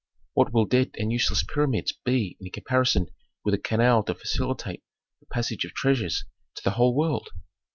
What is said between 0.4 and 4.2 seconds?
will dead and useless pyramids be in comparison with a canal to